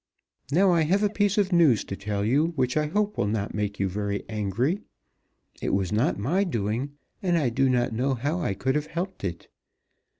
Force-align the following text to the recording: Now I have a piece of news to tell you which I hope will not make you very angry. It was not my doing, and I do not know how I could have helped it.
Now 0.51 0.71
I 0.71 0.81
have 0.81 1.03
a 1.03 1.11
piece 1.11 1.37
of 1.37 1.53
news 1.53 1.83
to 1.83 1.95
tell 1.95 2.25
you 2.25 2.53
which 2.55 2.75
I 2.75 2.87
hope 2.87 3.19
will 3.19 3.27
not 3.27 3.53
make 3.53 3.79
you 3.79 3.87
very 3.87 4.23
angry. 4.27 4.79
It 5.61 5.75
was 5.75 5.91
not 5.91 6.17
my 6.17 6.43
doing, 6.43 6.93
and 7.21 7.37
I 7.37 7.49
do 7.49 7.69
not 7.69 7.93
know 7.93 8.15
how 8.15 8.39
I 8.41 8.55
could 8.55 8.73
have 8.73 8.87
helped 8.87 9.23
it. 9.23 9.47